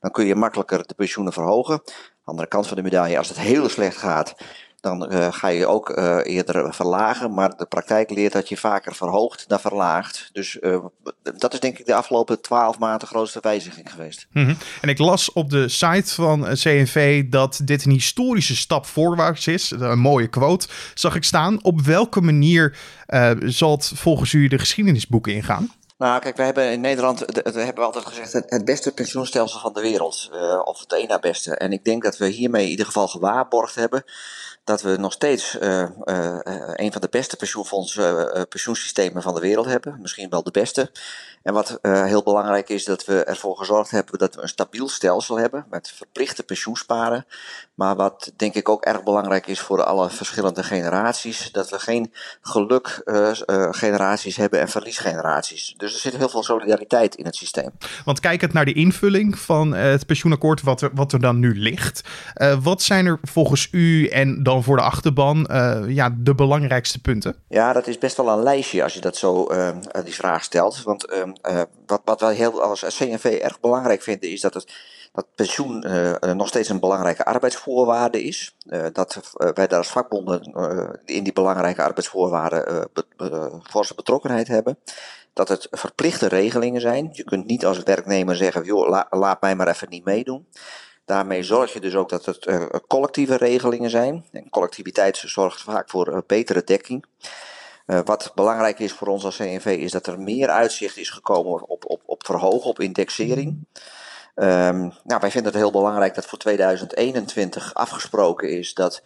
dan 0.00 0.10
kun 0.10 0.26
je 0.26 0.34
makkelijker 0.34 0.86
de 0.86 0.94
pensioenen 0.94 1.32
verhogen. 1.32 1.82
Andere 2.24 2.48
kant 2.48 2.66
van 2.66 2.76
de 2.76 2.82
medaille, 2.82 3.18
als 3.18 3.28
het 3.28 3.38
heel 3.38 3.68
slecht 3.68 3.96
gaat, 3.96 4.34
dan 4.82 5.12
uh, 5.12 5.32
ga 5.32 5.48
je 5.48 5.66
ook 5.66 5.98
uh, 5.98 6.18
eerder 6.22 6.74
verlagen. 6.74 7.34
Maar 7.34 7.56
de 7.56 7.66
praktijk 7.66 8.10
leert 8.10 8.32
dat 8.32 8.48
je 8.48 8.56
vaker 8.56 8.94
verhoogt 8.94 9.44
dan 9.48 9.60
verlaagt. 9.60 10.30
Dus 10.32 10.58
uh, 10.60 10.84
dat 11.38 11.52
is 11.52 11.60
denk 11.60 11.78
ik 11.78 11.86
de 11.86 11.94
afgelopen 11.94 12.40
twaalf 12.40 12.78
maanden 12.78 12.98
de 12.98 13.06
grootste 13.06 13.38
wijziging 13.42 13.92
geweest. 13.92 14.26
Mm 14.32 14.44
-hmm. 14.44 14.56
En 14.80 14.88
ik 14.88 14.98
las 14.98 15.32
op 15.32 15.50
de 15.50 15.68
site 15.68 16.14
van 16.14 16.42
CNV 16.42 17.24
dat 17.28 17.60
dit 17.64 17.84
een 17.84 17.92
historische 17.92 18.56
stap 18.56 18.86
voorwaarts 18.86 19.46
is. 19.46 19.70
Een 19.70 19.98
mooie 19.98 20.28
quote 20.28 20.66
zag 20.94 21.14
ik 21.14 21.24
staan. 21.24 21.64
Op 21.64 21.80
welke 21.80 22.20
manier 22.20 22.76
zal 23.44 23.70
het 23.70 23.92
volgens 23.94 24.32
u 24.32 24.48
de 24.48 24.58
geschiedenisboeken 24.58 25.34
ingaan? 25.34 25.70
Nou, 25.98 26.20
kijk, 26.20 26.36
we 26.36 26.42
hebben 26.42 26.72
in 26.72 26.80
Nederland, 26.80 27.18
we 27.18 27.60
hebben 27.60 27.84
altijd 27.84 28.06
gezegd, 28.06 28.32
het 28.32 28.64
beste 28.64 28.92
pensioenstelsel 28.92 29.60
van 29.60 29.72
de 29.72 29.80
wereld. 29.80 30.30
Uh, 30.32 30.60
of 30.64 30.80
het 30.80 30.92
één 30.92 31.08
na 31.08 31.18
beste. 31.18 31.56
En 31.56 31.72
ik 31.72 31.84
denk 31.84 32.02
dat 32.02 32.16
we 32.16 32.26
hiermee 32.26 32.64
in 32.64 32.70
ieder 32.70 32.86
geval 32.86 33.08
gewaarborgd 33.08 33.74
hebben 33.74 34.04
dat 34.64 34.82
we 34.82 34.96
nog 34.96 35.12
steeds 35.12 35.58
uh, 35.60 35.88
uh, 36.04 36.38
een 36.74 36.92
van 36.92 37.00
de 37.00 37.08
beste 37.10 37.36
pensioenfondsen, 37.36 38.48
pensioensystemen 38.48 39.22
van 39.22 39.34
de 39.34 39.40
wereld 39.40 39.66
hebben. 39.66 39.98
Misschien 40.00 40.30
wel 40.30 40.42
de 40.42 40.50
beste. 40.50 40.90
En 41.42 41.52
wat 41.52 41.78
heel 41.82 42.22
belangrijk 42.22 42.68
is, 42.68 42.84
dat 42.84 43.04
we 43.04 43.24
ervoor 43.24 43.56
gezorgd 43.56 43.90
hebben 43.90 44.18
dat 44.18 44.34
we 44.34 44.42
een 44.42 44.48
stabiel 44.48 44.88
stelsel 44.88 45.38
hebben 45.38 45.66
met 45.70 45.90
verplichte 45.90 46.42
pensioensparen. 46.42 47.26
Maar 47.82 47.96
wat 47.96 48.32
denk 48.36 48.54
ik 48.54 48.68
ook 48.68 48.84
erg 48.84 49.02
belangrijk 49.02 49.46
is 49.46 49.60
voor 49.60 49.82
alle 49.84 50.10
verschillende 50.10 50.62
generaties, 50.62 51.52
dat 51.52 51.70
we 51.70 51.78
geen 51.78 52.12
gelukgeneraties 52.40 54.36
hebben 54.36 54.60
en 54.60 54.68
verliesgeneraties. 54.68 55.74
Dus 55.76 55.94
er 55.94 56.00
zit 56.00 56.16
heel 56.16 56.28
veel 56.28 56.42
solidariteit 56.42 57.14
in 57.14 57.24
het 57.24 57.36
systeem. 57.36 57.70
Want 58.04 58.20
kijkend 58.20 58.52
naar 58.52 58.64
de 58.64 58.72
invulling 58.72 59.38
van 59.38 59.72
het 59.74 60.06
pensioenakkoord, 60.06 60.62
wat 60.62 60.80
er, 60.80 60.90
wat 60.94 61.12
er 61.12 61.20
dan 61.20 61.38
nu 61.38 61.58
ligt, 61.58 62.02
wat 62.62 62.82
zijn 62.82 63.06
er 63.06 63.18
volgens 63.22 63.68
u 63.70 64.06
en 64.06 64.42
dan 64.42 64.62
voor 64.62 64.76
de 64.76 64.82
achterban 64.82 65.48
uh, 65.50 65.82
ja, 65.88 66.14
de 66.18 66.34
belangrijkste 66.34 67.00
punten? 67.00 67.36
Ja, 67.48 67.72
dat 67.72 67.86
is 67.86 67.98
best 67.98 68.16
wel 68.16 68.28
een 68.28 68.42
lijstje 68.42 68.82
als 68.82 68.94
je 68.94 69.00
dat 69.00 69.16
zo 69.16 69.52
uh, 69.52 69.68
die 70.04 70.14
vraag 70.14 70.44
stelt. 70.44 70.82
Want 70.82 71.12
uh, 71.12 71.60
wat, 71.86 72.02
wat 72.04 72.20
wij 72.20 72.34
heel 72.34 72.62
als 72.62 72.84
CNV 72.98 73.24
erg 73.24 73.60
belangrijk 73.60 74.02
vinden 74.02 74.30
is 74.30 74.40
dat 74.40 74.54
het 74.54 74.72
dat 75.12 75.26
pensioen 75.34 75.78
nog 76.36 76.48
steeds 76.48 76.68
een 76.68 76.80
belangrijke 76.80 77.24
arbeidsvoorwaarde 77.24 78.22
is. 78.22 78.56
dat 78.92 79.32
wij 79.54 79.66
daar 79.66 79.78
als 79.78 79.90
vakbonden 79.90 80.52
in 81.04 81.22
die 81.22 81.32
belangrijke 81.32 81.82
arbeidsvoorwaarden 81.82 82.88
be 83.16 83.60
forse 83.62 83.94
betrokkenheid 83.94 84.48
hebben. 84.48 84.78
Dat 85.32 85.48
het 85.48 85.66
verplichte 85.70 86.28
regelingen 86.28 86.80
zijn. 86.80 87.08
Je 87.12 87.24
kunt 87.24 87.46
niet 87.46 87.66
als 87.66 87.82
werknemer 87.82 88.36
zeggen, 88.36 88.64
joh, 88.64 88.88
la, 88.88 89.06
laat 89.10 89.40
mij 89.40 89.56
maar 89.56 89.68
even 89.68 89.88
niet 89.90 90.04
meedoen. 90.04 90.46
Daarmee 91.04 91.42
zorg 91.42 91.72
je 91.72 91.80
dus 91.80 91.94
ook 91.94 92.08
dat 92.08 92.24
het 92.24 92.46
collectieve 92.86 93.36
regelingen 93.36 93.90
zijn. 93.90 94.24
En 94.32 94.50
collectiviteit 94.50 95.16
zorgt 95.16 95.62
vaak 95.62 95.90
voor 95.90 96.08
uh, 96.08 96.18
betere 96.26 96.64
dekking. 96.64 97.04
Wat 98.04 98.32
belangrijk 98.34 98.78
is 98.78 98.92
voor 98.92 99.08
ons 99.08 99.24
als 99.24 99.36
CNV 99.36 99.66
is 99.66 99.90
dat 99.90 100.06
er 100.06 100.20
meer 100.20 100.48
uitzicht 100.48 100.96
is 100.96 101.10
gekomen 101.10 101.68
op, 101.68 101.84
op, 101.86 102.02
op 102.06 102.26
verhogen, 102.26 102.70
op 102.70 102.80
indexering. 102.80 103.66
Um, 104.34 104.92
nou, 105.04 105.20
wij 105.20 105.30
vinden 105.30 105.52
het 105.52 105.60
heel 105.60 105.70
belangrijk 105.70 106.14
dat 106.14 106.26
voor 106.26 106.38
2021 106.38 107.74
afgesproken 107.74 108.50
is 108.50 108.74
dat 108.74 109.02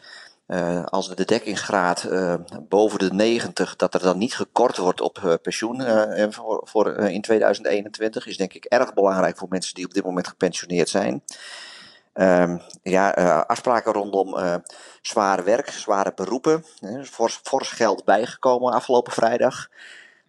uh, 0.47 0.85
als 0.85 1.15
de 1.15 1.25
dekkingsgraad 1.25 2.05
uh, 2.05 2.35
boven 2.69 2.99
de 2.99 3.13
90, 3.13 3.77
dat 3.77 3.95
er 3.95 4.01
dan 4.01 4.19
niet 4.19 4.37
gekort 4.37 4.77
wordt 4.77 5.01
op 5.01 5.19
uh, 5.25 5.35
pensioen 5.43 5.83
voor, 6.33 6.61
voor 6.65 6.97
in 6.97 7.23
2021, 7.23 8.27
is 8.27 8.37
denk 8.37 8.53
ik 8.53 8.65
erg 8.65 8.95
belangrijk 8.95 9.37
voor 9.37 9.49
mensen 9.51 9.75
die 9.75 9.85
op 9.85 9.95
dit 9.95 10.05
moment 10.05 10.29
gepensioneerd 10.29 10.89
zijn. 10.89 11.23
Um, 12.15 12.61
ja, 12.83 13.11
afspraken 13.47 13.93
rondom 13.93 14.37
zware 15.03 15.43
werk, 15.43 15.69
zware 15.71 16.13
beroepen. 16.15 16.65
Fors, 17.03 17.41
fors 17.43 17.69
geld 17.69 18.05
bijgekomen 18.05 18.73
afgelopen 18.73 19.13
vrijdag. 19.13 19.69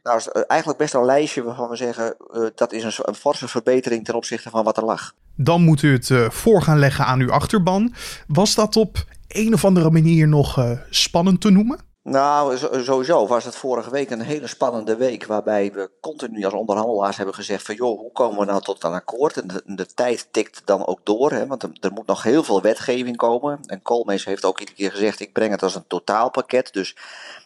Nou, 0.08 0.20
is 0.20 0.28
eigenlijk 0.48 0.80
best 0.80 0.94
een 0.94 1.06
lijstje 1.06 1.44
waarvan 1.44 1.70
we 1.70 1.76
zeggen 1.76 2.16
dat 2.56 2.74
is 2.74 2.84
een, 2.84 3.06
een, 3.06 3.16
forse 3.16 3.48
verbetering 3.48 4.06
ten 4.06 4.16
opzichte 4.16 4.50
van 4.50 4.64
wat 4.64 4.78
er 4.78 4.86
lag. 4.86 5.14
Dan 5.36 5.62
moet 5.62 5.82
u 5.82 5.94
het 5.94 6.12
voor 6.34 6.62
gaan 6.62 6.80
leggen 6.80 7.06
aan 7.06 7.20
uw 7.20 7.32
achterban. 7.32 7.94
Was 8.28 8.56
dat 8.56 8.76
op 8.76 9.06
een 9.28 9.54
of 9.54 9.66
andere 9.66 9.92
manier 9.92 10.28
nog 10.28 10.78
spannend 10.90 11.42
te 11.42 11.50
noemen? 11.50 11.80
Nou, 12.10 12.58
sowieso 12.84 13.28
was 13.28 13.44
het 13.46 13.56
vorige 13.56 13.90
week 13.90 14.10
een 14.10 14.22
hele 14.22 14.48
spannende 14.48 14.96
week. 14.96 15.26
Waarbij 15.26 15.72
we 15.74 15.90
continu 16.02 16.44
als 16.44 16.54
onderhandelaars 16.54 17.18
hebben 17.18 17.36
gezegd: 17.36 17.66
van 17.66 17.76
joh, 17.76 18.00
hoe 18.00 18.12
komen 18.12 18.40
we 18.40 18.46
nou 18.46 18.62
tot 18.62 18.84
een 18.84 18.94
akkoord? 18.94 19.38
En 19.38 19.62
de, 19.66 19.86
tijd 19.86 20.28
tikt 20.32 20.62
dan 20.66 20.86
ook 20.86 21.00
door, 21.04 21.32
hè, 21.32 21.48
want 21.48 21.64
er, 21.64 21.92
moet 21.94 22.08
nog 22.08 22.24
heel 22.24 22.44
veel 22.44 22.62
wetgeving 22.62 23.18
komen. 23.18 23.60
En 23.66 23.82
Koolmees 23.82 24.26
heeft 24.26 24.46
ook 24.46 24.60
iedere 24.60 24.78
keer 24.78 24.92
gezegd: 24.92 25.20
ik 25.20 25.34
breng 25.34 25.52
het 25.52 25.64
als 25.64 25.76
een 25.76 25.88
totaalpakket. 25.88 26.74
Dus 26.74 26.96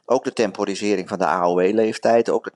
ook 0.06 0.24
de 0.24 0.34
temporisering 0.34 1.10
van 1.10 1.18
de 1.18 1.26
AOW-leeftijd, 1.26 2.30
ook 2.30 2.46
het 2.46 2.56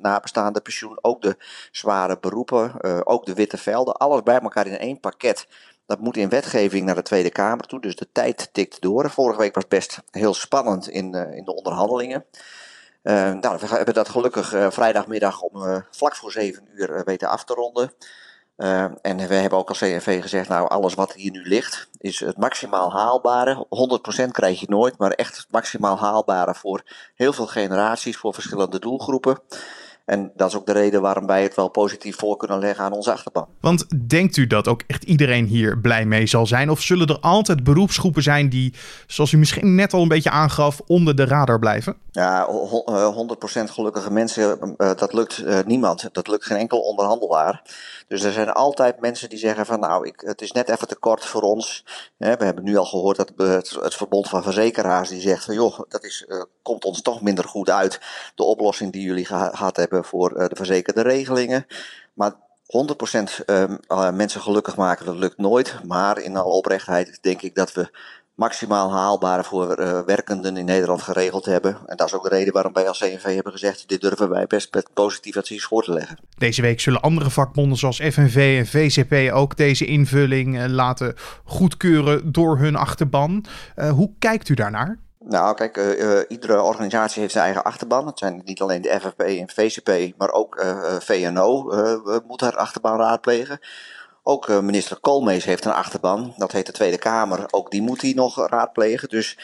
nabestaande 0.00 0.60
pensioen, 0.60 0.98
ook 1.02 1.22
de 1.22 1.36
zware 1.72 2.18
beroepen, 2.20 2.72
uh, 2.80 3.00
ook 3.04 3.26
de 3.26 3.34
witte 3.34 3.56
velden. 3.56 3.96
Alles 3.96 4.22
bij 4.22 4.38
elkaar 4.40 4.66
in 4.66 4.78
één 4.78 5.00
pakket. 5.00 5.46
Dat 5.90 6.00
moet 6.00 6.16
in 6.16 6.28
wetgeving 6.28 6.86
naar 6.86 6.94
de 6.94 7.02
Tweede 7.02 7.30
Kamer 7.30 7.66
toe, 7.66 7.80
dus 7.80 7.96
de 7.96 8.08
tijd 8.12 8.48
tikt 8.52 8.80
door. 8.80 9.10
Vorige 9.10 9.38
week 9.38 9.54
was 9.54 9.68
best 9.68 10.02
heel 10.10 10.34
spannend 10.34 10.88
in, 10.88 11.14
uh, 11.14 11.36
in 11.36 11.44
de 11.44 11.54
onderhandelingen. 11.54 12.24
Uh, 13.02 13.32
nou, 13.32 13.58
we 13.60 13.66
hebben 13.66 13.94
dat 13.94 14.08
gelukkig 14.08 14.54
uh, 14.54 14.70
vrijdagmiddag 14.70 15.40
om 15.40 15.84
vlak 15.90 16.16
voor 16.16 16.32
zeven 16.32 16.68
uur 16.74 17.04
weten 17.04 17.28
af 17.28 17.44
te 17.44 17.54
ronden. 17.54 17.92
en 19.02 19.16
we 19.16 19.34
hebben 19.34 19.58
ook 19.58 19.68
als 19.68 19.78
CNV 19.78 20.22
gezegd, 20.22 20.48
nou 20.48 20.68
alles 20.68 20.94
wat 20.94 21.12
hier 21.12 21.30
nu 21.30 21.42
ligt 21.42 21.88
is 21.98 22.20
het 22.20 22.36
maximaal 22.36 22.92
haalbare. 22.92 23.66
100% 24.26 24.30
krijg 24.30 24.60
je 24.60 24.66
nooit, 24.68 24.98
maar 24.98 25.10
echt 25.10 25.36
het 25.36 25.46
maximaal 25.50 25.98
haalbare 25.98 26.54
voor 26.54 26.82
heel 27.14 27.32
veel 27.32 27.46
generaties, 27.46 28.16
voor 28.16 28.34
verschillende 28.34 28.78
doelgroepen. 28.78 29.40
En 30.10 30.32
dat 30.34 30.48
is 30.48 30.56
ook 30.56 30.66
de 30.66 30.72
reden 30.72 31.00
waarom 31.00 31.26
wij 31.26 31.42
het 31.42 31.54
wel 31.54 31.68
positief 31.68 32.16
voor 32.18 32.36
kunnen 32.36 32.58
leggen 32.58 32.84
aan 32.84 32.92
onze 32.92 33.12
achterban. 33.12 33.46
Want 33.60 34.08
denkt 34.08 34.36
u 34.36 34.46
dat 34.46 34.68
ook 34.68 34.82
echt 34.86 35.02
iedereen 35.02 35.46
hier 35.46 35.78
blij 35.78 36.04
mee 36.04 36.26
zal 36.26 36.46
zijn? 36.46 36.70
Of 36.70 36.80
zullen 36.80 37.06
er 37.06 37.18
altijd 37.20 37.64
beroepsgroepen 37.64 38.22
zijn 38.22 38.48
die, 38.48 38.74
zoals 39.06 39.32
u 39.32 39.38
misschien 39.38 39.74
net 39.74 39.92
al 39.92 40.02
een 40.02 40.08
beetje 40.08 40.30
aangaf, 40.30 40.80
onder 40.86 41.16
de 41.16 41.24
radar 41.24 41.58
blijven? 41.58 41.96
Ja, 42.10 42.48
100% 42.48 42.52
gelukkige 43.64 44.12
mensen, 44.12 44.74
dat 44.76 45.12
lukt 45.12 45.44
niemand. 45.66 46.08
Dat 46.12 46.28
lukt 46.28 46.44
geen 46.44 46.58
enkel 46.58 46.80
onderhandelaar. 46.80 47.62
Dus 48.08 48.22
er 48.22 48.32
zijn 48.32 48.50
altijd 48.50 49.00
mensen 49.00 49.28
die 49.28 49.38
zeggen 49.38 49.66
van 49.66 49.80
nou, 49.80 50.06
ik, 50.06 50.22
het 50.24 50.42
is 50.42 50.52
net 50.52 50.68
even 50.68 50.88
te 50.88 50.96
kort 50.96 51.24
voor 51.24 51.42
ons. 51.42 51.84
We 52.16 52.26
hebben 52.26 52.64
nu 52.64 52.76
al 52.76 52.84
gehoord 52.84 53.16
dat 53.16 53.32
het, 53.36 53.70
het 53.80 53.94
verbond 53.94 54.28
van 54.28 54.42
verzekeraars 54.42 55.08
die 55.08 55.20
zegt 55.20 55.44
van 55.44 55.54
joh, 55.54 55.78
dat 55.88 56.04
is, 56.04 56.26
komt 56.62 56.84
ons 56.84 57.02
toch 57.02 57.22
minder 57.22 57.44
goed 57.44 57.70
uit. 57.70 58.00
De 58.34 58.44
oplossing 58.44 58.92
die 58.92 59.02
jullie 59.02 59.24
gehad 59.24 59.76
hebben 59.76 59.99
voor 60.04 60.32
uh, 60.36 60.46
de 60.48 60.56
verzekerde 60.56 61.02
regelingen. 61.02 61.66
Maar 62.12 62.32
100% 62.32 63.44
uh, 63.46 64.10
mensen 64.10 64.40
gelukkig 64.40 64.76
maken, 64.76 65.06
dat 65.06 65.16
lukt 65.16 65.38
nooit. 65.38 65.80
Maar 65.86 66.18
in 66.18 66.36
alle 66.36 66.52
oprechtheid 66.52 67.18
denk 67.22 67.42
ik 67.42 67.54
dat 67.54 67.72
we 67.72 67.90
maximaal 68.34 68.92
haalbare 68.92 69.44
voor 69.44 69.76
werkenden 70.06 70.56
in 70.56 70.64
Nederland 70.64 71.02
geregeld 71.02 71.44
hebben. 71.44 71.76
En 71.86 71.96
dat 71.96 72.06
is 72.06 72.14
ook 72.14 72.22
de 72.22 72.28
reden 72.28 72.52
waarom 72.52 72.72
wij 72.72 72.88
als 72.88 72.98
CNV 72.98 73.34
hebben 73.34 73.52
gezegd: 73.52 73.88
dit 73.88 74.00
durven 74.00 74.28
wij 74.28 74.46
best 74.46 74.74
met 74.74 74.90
positief 74.94 75.36
advies 75.36 75.64
voor 75.64 75.82
te 75.82 75.92
leggen. 75.92 76.18
Deze 76.38 76.62
week 76.62 76.80
zullen 76.80 77.00
andere 77.00 77.30
vakbonden 77.30 77.78
zoals 77.78 77.96
FNV 77.96 78.56
en 78.58 78.66
VCP 78.66 79.32
ook 79.32 79.56
deze 79.56 79.84
invulling 79.84 80.66
laten 80.66 81.14
goedkeuren 81.44 82.32
door 82.32 82.58
hun 82.58 82.76
achterban. 82.76 83.44
Hoe 83.74 84.12
kijkt 84.18 84.48
u 84.48 84.54
daarnaar? 84.54 84.98
Nou, 85.24 85.54
kijk, 85.54 85.76
iedere 86.28 86.62
organisatie 86.62 87.20
heeft 87.20 87.32
zijn 87.32 87.44
eigen 87.44 87.64
achterban. 87.64 88.06
Het 88.06 88.18
zijn 88.18 88.42
niet 88.44 88.60
alleen 88.60 88.82
de 88.82 89.00
FFP 89.00 89.20
en 89.20 89.48
VCP, 89.48 90.18
maar 90.18 90.32
ook 90.32 90.64
VNO 91.00 91.70
moet 92.26 92.40
haar 92.40 92.56
achterban 92.56 92.98
raadplegen. 92.98 93.60
Ook 94.22 94.48
minister 94.48 95.00
Koolmees 95.00 95.44
heeft 95.44 95.64
een 95.64 95.72
achterban, 95.72 96.34
dat 96.36 96.52
heet 96.52 96.66
de 96.66 96.72
Tweede 96.72 96.98
Kamer. 96.98 97.46
Ook 97.50 97.70
die 97.70 97.82
moet 97.82 98.02
hij 98.02 98.12
nog 98.12 98.48
raadplegen. 98.48 99.08
Dus 99.08 99.38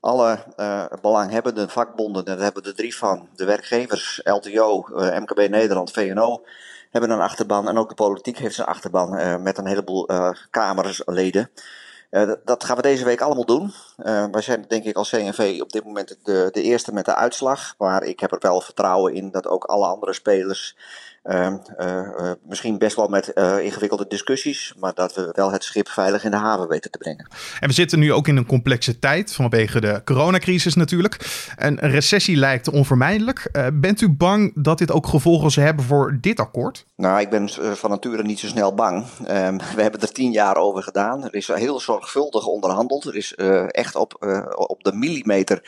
alle 0.00 0.44
uh, 0.56 0.84
belanghebbende 1.00 1.68
vakbonden, 1.68 2.24
daar 2.24 2.38
hebben 2.38 2.62
er 2.62 2.74
drie 2.74 2.96
van. 2.96 3.28
De 3.36 3.44
werkgevers, 3.44 4.20
LTO, 4.24 4.84
MKB 4.94 5.48
Nederland, 5.48 5.90
VNO, 5.90 6.42
hebben 6.90 7.10
een 7.10 7.20
achterban. 7.20 7.68
En 7.68 7.78
ook 7.78 7.88
de 7.88 7.94
politiek 7.94 8.38
heeft 8.38 8.54
zijn 8.54 8.66
achterban 8.66 9.42
met 9.42 9.58
een 9.58 9.66
heleboel 9.66 10.08
Kamerleden. 10.50 11.50
dat 12.44 12.64
gaan 12.64 12.76
we 12.76 12.82
deze 12.82 13.04
week 13.04 13.20
allemaal 13.20 13.44
doen. 13.44 13.72
Wij 14.02 14.40
zijn 14.40 14.64
denk 14.68 14.84
ik 14.84 14.96
als 14.96 15.10
CNV 15.10 15.58
op 15.60 15.72
dit 15.72 15.84
moment 15.84 16.18
de, 16.22 16.48
de 16.52 16.62
eerste 16.62 16.92
met 16.92 17.04
de 17.04 17.14
uitslag. 17.14 17.74
Maar 17.78 18.02
ik 18.02 18.20
heb 18.20 18.32
er 18.32 18.38
wel 18.40 18.60
vertrouwen 18.60 19.14
in 19.14 19.30
dat 19.30 19.46
ook 19.46 19.64
alle 19.64 19.86
andere 19.86 20.12
spelers 20.12 20.76
uh, 21.24 21.52
uh, 21.80 22.30
misschien 22.48 22.78
best 22.78 22.96
wel 22.96 23.08
met 23.08 23.30
uh, 23.34 23.64
ingewikkelde 23.64 24.06
discussies, 24.08 24.74
maar 24.78 24.94
dat 24.94 25.14
we 25.14 25.32
wel 25.32 25.52
het 25.52 25.64
schip 25.64 25.88
veilig 25.88 26.24
in 26.24 26.30
de 26.30 26.36
haven 26.36 26.68
weten 26.68 26.90
te 26.90 26.98
brengen. 26.98 27.28
En 27.60 27.68
we 27.68 27.74
zitten 27.74 27.98
nu 27.98 28.12
ook 28.12 28.28
in 28.28 28.36
een 28.36 28.46
complexe 28.46 28.98
tijd 28.98 29.34
vanwege 29.34 29.80
de 29.80 30.00
coronacrisis 30.04 30.74
natuurlijk. 30.74 31.46
Een 31.56 31.78
recessie 31.78 32.36
lijkt 32.36 32.68
onvermijdelijk. 32.68 33.70
bent 33.72 34.00
u 34.00 34.08
bang 34.08 34.52
dat 34.54 34.78
dit 34.78 34.90
ook 34.90 35.06
gevolgen 35.06 35.50
zal 35.50 35.64
hebben 35.64 35.84
voor 35.84 36.18
dit 36.20 36.40
akkoord? 36.40 36.86
Nou, 36.96 37.20
ik 37.20 37.30
ben 37.30 37.48
van 37.76 37.90
nature 37.90 38.22
niet 38.22 38.38
zo 38.38 38.46
snel 38.46 38.74
bang. 38.74 39.04
Um, 39.30 39.58
we 39.76 39.82
hebben 39.82 40.00
er 40.00 40.12
tien 40.12 40.32
jaar 40.32 40.56
over 40.56 40.82
gedaan. 40.82 41.24
Er 41.24 41.34
is 41.34 41.46
heel 41.46 41.80
zorgvuldig 41.80 42.46
onderhandeld. 42.46 43.04
Er 43.04 43.16
is 43.16 43.34
echt 43.66 43.91
op, 43.96 44.16
op 44.54 44.84
de 44.84 44.92
millimeter 44.92 45.62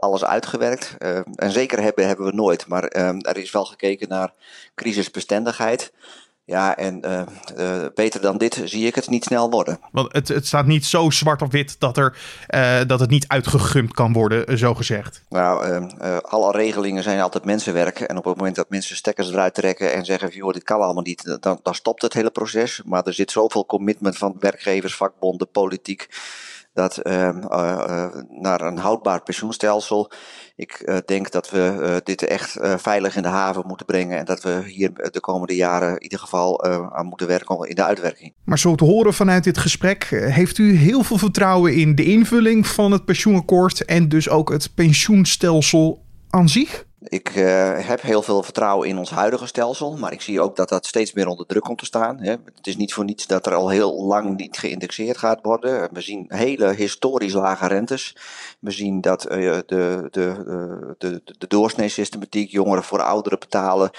alles 0.00 0.24
uitgewerkt. 0.24 0.96
en 1.36 1.50
zeker 1.50 1.82
hebben, 1.82 2.06
hebben 2.06 2.26
we 2.26 2.32
nooit, 2.32 2.66
maar 2.66 2.84
ehm, 2.84 3.18
er 3.18 3.36
is 3.36 3.50
wel 3.50 3.64
gekeken 3.64 4.08
naar 4.08 4.32
crisisbestendigheid. 4.74 5.92
Ja, 6.44 6.76
en 6.76 7.02
uh, 7.04 7.22
uh, 7.58 7.86
beter 7.94 8.20
dan 8.20 8.38
dit 8.38 8.60
zie 8.64 8.86
ik 8.86 8.94
het 8.94 9.08
niet 9.08 9.24
snel 9.24 9.50
worden. 9.50 9.78
Want 9.92 10.12
het, 10.12 10.28
het 10.28 10.46
staat 10.46 10.66
niet 10.66 10.86
zo 10.86 11.10
zwart 11.10 11.42
op 11.42 11.52
wit 11.52 11.80
dat, 11.80 11.96
er, 11.96 12.16
uh, 12.54 12.80
dat 12.86 13.00
het 13.00 13.10
niet 13.10 13.28
uitgegumpt 13.28 13.94
kan 13.94 14.12
worden, 14.12 14.58
zo 14.58 14.74
gezegd. 14.74 15.22
Nou, 15.28 15.86
alle 16.22 16.52
regelingen 16.52 17.02
zijn 17.02 17.20
altijd 17.20 17.44
mensenwerk. 17.44 18.00
En 18.00 18.16
op 18.16 18.24
het 18.24 18.36
moment 18.36 18.56
dat 18.56 18.70
mensen 18.70 18.96
stekkers 18.96 19.30
eruit 19.30 19.54
trekken 19.54 19.92
en 19.92 20.04
zeggen: 20.04 20.30
joh, 20.30 20.52
dit 20.52 20.62
kan 20.62 20.80
allemaal 20.80 21.02
niet, 21.02 21.38
dan, 21.40 21.60
dan 21.62 21.74
stopt 21.74 22.02
het 22.02 22.12
hele 22.12 22.30
proces. 22.30 22.82
Maar 22.84 23.04
er 23.04 23.14
zit 23.14 23.30
zoveel 23.30 23.66
commitment 23.66 24.18
van 24.18 24.36
werkgevers, 24.38 24.96
vakbonden, 24.96 25.48
politiek 25.50 26.08
dat 26.72 27.00
uh, 27.02 27.28
uh, 27.28 28.06
naar 28.28 28.60
een 28.60 28.78
houdbaar 28.78 29.22
pensioenstelsel. 29.22 30.10
Ik 30.56 30.82
uh, 30.84 30.96
denk 31.04 31.30
dat 31.30 31.50
we 31.50 32.00
dit 32.04 32.22
echt 32.22 32.56
veilig 32.76 33.16
in 33.16 33.22
de 33.22 33.28
haven 33.28 33.66
moeten 33.66 33.86
brengen 33.86 34.18
en 34.18 34.24
dat 34.24 34.42
we 34.42 34.62
hier 34.66 34.90
de 34.94 35.20
komende 35.20 35.54
jaren 35.54 35.94
in 35.94 36.02
ieder 36.02 36.18
geval 36.18 36.64
aan 36.92 37.06
moeten 37.06 37.26
werken 37.26 37.68
in 37.68 37.74
de 37.74 37.84
uitwerking. 37.84 38.34
Maar 38.44 38.58
zo 38.58 38.74
te 38.74 38.84
horen 38.84 39.14
vanuit 39.14 39.44
dit 39.44 39.58
gesprek, 39.58 40.04
heeft 40.10 40.58
u 40.58 40.76
heel 40.76 41.02
veel 41.02 41.18
vertrouwen 41.18 41.74
in 41.74 41.94
de 41.94 42.04
invulling 42.04 42.66
van 42.66 42.92
het 42.92 43.04
pensioenakkoord 43.04 43.84
en 43.84 44.08
dus 44.08 44.28
ook 44.28 44.50
het 44.50 44.74
pensioenstelsel 44.74 46.04
aan 46.30 46.48
zich? 46.48 46.86
Ik 47.04 47.36
uh, 47.36 47.86
heb 47.86 48.00
heel 48.02 48.22
veel 48.22 48.42
vertrouwen 48.42 48.88
in 48.88 48.98
ons 48.98 49.10
huidige 49.10 49.46
stelsel, 49.46 49.96
maar 49.96 50.12
ik 50.12 50.20
zie 50.20 50.40
ook 50.40 50.56
dat 50.56 50.68
dat 50.68 50.86
steeds 50.86 51.12
meer 51.12 51.26
onder 51.26 51.46
druk 51.46 51.62
komt 51.62 51.78
te 51.78 51.84
staan. 51.84 52.20
Hè. 52.20 52.30
Het 52.30 52.66
is 52.66 52.76
niet 52.76 52.94
voor 52.94 53.04
niets 53.04 53.26
dat 53.26 53.46
er 53.46 53.54
al 53.54 53.68
heel 53.68 54.04
lang 54.04 54.36
niet 54.36 54.58
geïndexeerd 54.58 55.18
gaat 55.18 55.38
worden. 55.42 55.88
We 55.92 56.00
zien 56.00 56.24
hele 56.28 56.74
historisch 56.74 57.32
lage 57.32 57.66
rentes. 57.66 58.16
We 58.58 58.70
zien 58.70 59.00
dat 59.00 59.24
uh, 59.24 59.30
de, 59.30 59.64
de, 59.66 60.08
de, 60.10 60.94
de, 60.98 61.22
de 61.38 61.46
doorsneesystematiek 61.46 62.50
jongeren 62.50 62.84
voor 62.84 63.02
ouderen 63.02 63.38
betalen. 63.38 63.90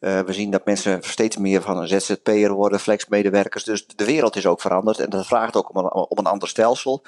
Uh, 0.00 0.20
we 0.20 0.32
zien 0.32 0.50
dat 0.50 0.64
mensen 0.64 0.98
steeds 1.02 1.36
meer 1.36 1.62
van 1.62 1.78
een 1.78 1.88
ZZP'er 1.88 2.52
worden, 2.52 2.80
flexmedewerkers. 2.80 3.64
Dus 3.64 3.86
de 3.86 4.04
wereld 4.04 4.36
is 4.36 4.46
ook 4.46 4.60
veranderd 4.60 4.98
en 4.98 5.10
dat 5.10 5.26
vraagt 5.26 5.56
ook 5.56 5.70
om 5.70 5.76
een, 5.76 5.92
om 5.92 6.18
een 6.18 6.26
ander 6.26 6.48
stelsel. 6.48 7.02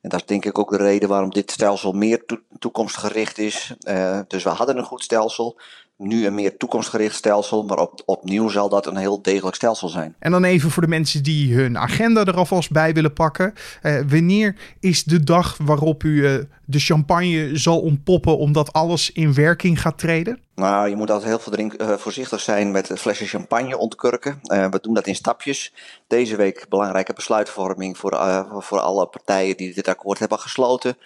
En 0.00 0.08
dat 0.08 0.20
is 0.20 0.26
denk 0.26 0.44
ik 0.44 0.58
ook 0.58 0.70
de 0.70 0.76
reden 0.76 1.08
waarom 1.08 1.30
dit 1.30 1.50
stelsel 1.50 1.92
meer 1.92 2.24
to 2.26 2.38
toekomstgericht 2.58 3.38
is. 3.38 3.74
Uh, 3.88 4.20
dus 4.28 4.42
we 4.42 4.48
hadden 4.48 4.78
een 4.78 4.84
goed 4.84 5.02
stelsel 5.02 5.60
nu 5.98 6.26
een 6.26 6.34
meer 6.34 6.56
toekomstgericht 6.56 7.14
stelsel, 7.14 7.64
maar 7.64 7.78
op, 7.78 8.02
opnieuw 8.04 8.48
zal 8.48 8.68
dat 8.68 8.86
een 8.86 8.96
heel 8.96 9.22
degelijk 9.22 9.56
stelsel 9.56 9.88
zijn. 9.88 10.14
En 10.18 10.30
dan 10.30 10.44
even 10.44 10.70
voor 10.70 10.82
de 10.82 10.88
mensen 10.88 11.22
die 11.22 11.54
hun 11.54 11.78
agenda 11.78 12.24
er 12.24 12.36
alvast 12.36 12.70
bij 12.70 12.94
willen 12.94 13.12
pakken. 13.12 13.52
Uh, 13.82 14.00
wanneer 14.08 14.56
is 14.80 15.04
de 15.04 15.24
dag 15.24 15.56
waarop 15.62 16.02
u 16.02 16.46
de 16.64 16.78
champagne 16.78 17.50
zal 17.52 17.80
ontpoppen 17.80 18.38
omdat 18.38 18.72
alles 18.72 19.12
in 19.12 19.34
werking 19.34 19.80
gaat 19.80 19.98
treden? 19.98 20.40
Nou, 20.56 20.88
je 20.88 20.96
moet 20.96 21.10
altijd 21.10 21.28
heel 21.28 21.38
veel 21.38 21.52
drink, 21.52 21.82
uh, 21.82 21.92
voorzichtig 21.92 22.40
zijn 22.40 22.70
met 22.70 22.90
flesje 22.94 23.26
champagne 23.26 23.78
ontkurken. 23.78 24.40
we 24.42 24.78
doen 24.80 24.94
dat 24.94 25.06
in 25.06 25.14
stapjes. 25.14 25.72
Deze 26.06 26.36
week 26.36 26.66
belangrijke 26.68 27.12
besluitvorming 27.12 27.98
voor, 27.98 28.44
voor 28.58 28.80
alle 28.80 29.06
partijen 29.06 29.56
die 29.56 29.74
dit 29.74 29.88
akkoord 29.88 30.18
hebben 30.18 30.38
gesloten. 30.38 30.98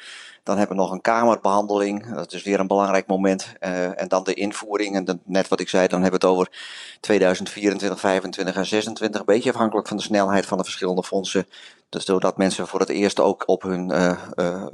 Dan 0.42 0.58
hebben 0.58 0.76
we 0.76 0.82
nog 0.82 0.92
een 0.92 1.00
kamerbehandeling. 1.00 2.14
Dat 2.14 2.32
is 2.32 2.42
weer 2.42 2.60
een 2.60 2.66
belangrijk 2.66 3.06
moment. 3.06 3.52
En 3.58 4.08
dan 4.08 4.24
de 4.24 4.34
invoering. 4.34 4.96
En 4.96 5.20
net 5.24 5.48
wat 5.48 5.60
ik 5.60 5.68
zei, 5.68 5.88
dan 5.88 6.02
hebben 6.02 6.20
we 6.20 6.26
het 6.26 6.36
over 6.36 6.52
2024, 7.00 8.00
25 8.00 8.56
en 8.56 8.66
26. 8.66 9.20
Een 9.20 9.26
beetje 9.26 9.50
afhankelijk 9.50 9.88
van 9.88 9.96
de 9.96 10.02
snelheid 10.02 10.46
van 10.46 10.58
de 10.58 10.64
verschillende 10.64 11.02
fondsen. 11.02 11.46
Dus 11.88 12.04
zodat 12.04 12.36
mensen 12.36 12.66
voor 12.66 12.80
het 12.80 12.88
eerst 12.88 13.20
ook 13.20 13.42
op 13.46 13.62
hun, 13.62 13.90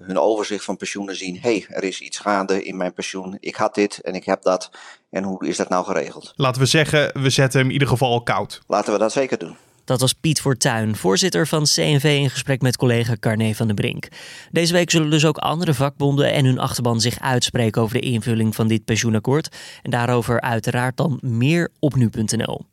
hun 0.00 0.18
overzicht 0.18 0.64
van 0.64 0.76
pensioenen 0.76 1.16
zien: 1.16 1.38
hé, 1.40 1.58
hey, 1.58 1.66
er 1.68 1.84
is 1.84 2.00
iets 2.00 2.18
gaande 2.18 2.64
in 2.64 2.76
mijn 2.76 2.92
pensioen. 2.92 3.36
Ik 3.40 3.56
had 3.56 3.74
dit 3.74 4.00
en 4.00 4.14
ik 4.14 4.24
heb 4.24 4.42
dat. 4.42 4.65
En 5.10 5.22
hoe 5.22 5.46
is 5.46 5.56
dat 5.56 5.68
nou 5.68 5.84
geregeld? 5.84 6.32
Laten 6.36 6.60
we 6.60 6.66
zeggen, 6.66 7.22
we 7.22 7.30
zetten 7.30 7.58
hem 7.58 7.68
in 7.68 7.72
ieder 7.72 7.88
geval 7.88 8.22
koud. 8.22 8.62
Laten 8.66 8.92
we 8.92 8.98
dat 8.98 9.12
zeker 9.12 9.38
doen. 9.38 9.56
Dat 9.86 10.00
was 10.00 10.12
Piet 10.12 10.40
Fortuyn, 10.40 10.96
voorzitter 10.96 11.46
van 11.46 11.62
CNV 11.62 12.04
in 12.04 12.30
gesprek 12.30 12.62
met 12.62 12.76
collega 12.76 13.16
Carne 13.20 13.54
van 13.54 13.66
den 13.66 13.76
Brink. 13.76 14.08
Deze 14.50 14.72
week 14.72 14.90
zullen 14.90 15.10
dus 15.10 15.24
ook 15.24 15.38
andere 15.38 15.74
vakbonden 15.74 16.32
en 16.32 16.44
hun 16.44 16.58
achterban 16.58 17.00
zich 17.00 17.20
uitspreken 17.20 17.82
over 17.82 18.00
de 18.00 18.06
invulling 18.06 18.54
van 18.54 18.68
dit 18.68 18.84
pensioenakkoord. 18.84 19.56
En 19.82 19.90
daarover 19.90 20.40
uiteraard 20.40 20.96
dan 20.96 21.18
meer 21.22 21.70
op 21.78 21.94
nu.nl. 21.94 22.66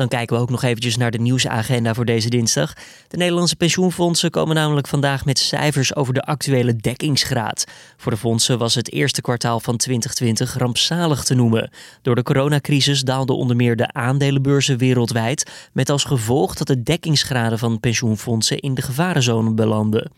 Dan 0.00 0.08
kijken 0.08 0.36
we 0.36 0.42
ook 0.42 0.50
nog 0.50 0.62
eventjes 0.62 0.96
naar 0.96 1.10
de 1.10 1.18
nieuwsagenda 1.18 1.94
voor 1.94 2.04
deze 2.04 2.28
dinsdag. 2.28 2.72
De 3.08 3.16
Nederlandse 3.16 3.56
pensioenfondsen 3.56 4.30
komen 4.30 4.54
namelijk 4.54 4.86
vandaag 4.86 5.24
met 5.24 5.38
cijfers 5.38 5.94
over 5.94 6.14
de 6.14 6.22
actuele 6.22 6.76
dekkingsgraad. 6.76 7.64
Voor 7.96 8.12
de 8.12 8.18
fondsen 8.18 8.58
was 8.58 8.74
het 8.74 8.92
eerste 8.92 9.20
kwartaal 9.20 9.60
van 9.60 9.76
2020 9.76 10.58
rampzalig 10.58 11.24
te 11.24 11.34
noemen. 11.34 11.70
Door 12.02 12.14
de 12.14 12.22
coronacrisis 12.22 13.02
daalden 13.02 13.36
onder 13.36 13.56
meer 13.56 13.76
de 13.76 13.92
aandelenbeurzen 13.92 14.78
wereldwijd, 14.78 15.50
met 15.72 15.90
als 15.90 16.04
gevolg 16.04 16.54
dat 16.54 16.66
de 16.66 16.82
dekkingsgraden 16.82 17.58
van 17.58 17.80
pensioenfondsen 17.80 18.58
in 18.58 18.74
de 18.74 18.82
gevarenzone 18.82 19.52
belanden. 19.52 20.10